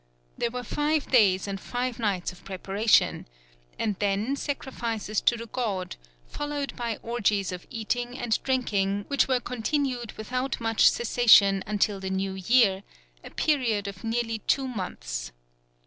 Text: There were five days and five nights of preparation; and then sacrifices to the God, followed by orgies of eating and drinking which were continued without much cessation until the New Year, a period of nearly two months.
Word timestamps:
There 0.35 0.49
were 0.49 0.63
five 0.63 1.11
days 1.11 1.47
and 1.47 1.61
five 1.61 1.99
nights 1.99 2.31
of 2.31 2.43
preparation; 2.43 3.27
and 3.77 3.95
then 3.99 4.35
sacrifices 4.35 5.21
to 5.21 5.37
the 5.37 5.45
God, 5.45 5.95
followed 6.27 6.75
by 6.75 6.97
orgies 7.03 7.51
of 7.51 7.67
eating 7.69 8.17
and 8.17 8.41
drinking 8.41 9.05
which 9.09 9.27
were 9.27 9.39
continued 9.39 10.13
without 10.13 10.59
much 10.59 10.89
cessation 10.89 11.63
until 11.67 11.99
the 11.99 12.09
New 12.09 12.33
Year, 12.33 12.81
a 13.23 13.29
period 13.29 13.87
of 13.87 14.03
nearly 14.03 14.39
two 14.47 14.67
months. 14.67 15.31